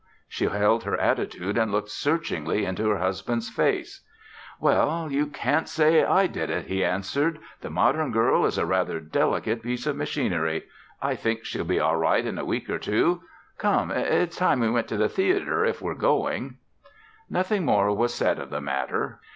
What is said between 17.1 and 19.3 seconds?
Nothing more was said of the matter.